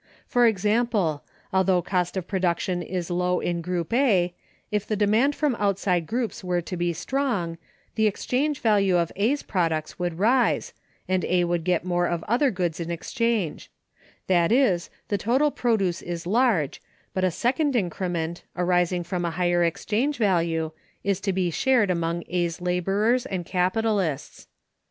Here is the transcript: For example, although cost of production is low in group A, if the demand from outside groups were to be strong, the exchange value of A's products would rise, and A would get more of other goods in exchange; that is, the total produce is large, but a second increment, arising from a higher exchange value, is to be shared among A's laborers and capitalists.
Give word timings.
For 0.25 0.47
example, 0.47 1.23
although 1.53 1.83
cost 1.83 2.17
of 2.17 2.27
production 2.27 2.81
is 2.81 3.11
low 3.11 3.39
in 3.39 3.61
group 3.61 3.93
A, 3.93 4.33
if 4.71 4.83
the 4.87 4.95
demand 4.95 5.35
from 5.35 5.53
outside 5.59 6.07
groups 6.07 6.43
were 6.43 6.59
to 6.59 6.75
be 6.75 6.91
strong, 6.91 7.59
the 7.93 8.07
exchange 8.07 8.61
value 8.61 8.97
of 8.97 9.11
A's 9.15 9.43
products 9.43 9.99
would 9.99 10.17
rise, 10.17 10.73
and 11.07 11.23
A 11.25 11.43
would 11.43 11.63
get 11.63 11.85
more 11.85 12.07
of 12.07 12.23
other 12.23 12.49
goods 12.49 12.79
in 12.79 12.89
exchange; 12.89 13.69
that 14.25 14.51
is, 14.51 14.89
the 15.09 15.19
total 15.19 15.51
produce 15.51 16.01
is 16.01 16.25
large, 16.25 16.81
but 17.13 17.23
a 17.23 17.29
second 17.29 17.75
increment, 17.75 18.41
arising 18.57 19.03
from 19.03 19.23
a 19.23 19.29
higher 19.29 19.63
exchange 19.63 20.17
value, 20.17 20.71
is 21.03 21.19
to 21.19 21.31
be 21.31 21.51
shared 21.51 21.91
among 21.91 22.23
A's 22.27 22.59
laborers 22.59 23.27
and 23.27 23.45
capitalists. 23.45 24.47